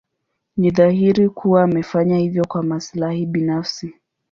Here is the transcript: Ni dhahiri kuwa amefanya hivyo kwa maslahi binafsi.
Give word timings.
Ni 0.57 0.71
dhahiri 0.71 1.29
kuwa 1.29 1.63
amefanya 1.63 2.17
hivyo 2.17 2.45
kwa 2.45 2.63
maslahi 2.63 3.25
binafsi. 3.25 3.93